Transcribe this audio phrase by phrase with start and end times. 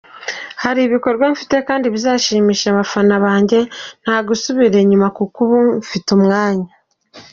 [0.63, 3.59] Hari ibikorwa mfite kandi bizashimisha abafana banjye,
[4.03, 6.69] nta gusubira inyuma kuko ubu mfite umwanya.